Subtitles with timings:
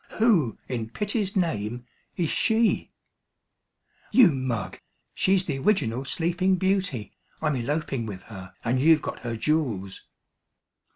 [0.13, 1.85] Who, in pity's name,
[2.17, 2.91] is she?"
[4.11, 4.79] "You mug
[5.13, 7.13] she's the Original Sleeping Beauty.
[7.39, 10.01] I'm eloping with her, and you've got her jewels."